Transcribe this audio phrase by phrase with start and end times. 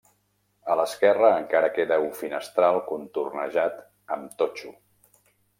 [0.71, 3.79] A l'esquerra encara queda un finestral contornejat
[4.17, 4.75] amb totxo.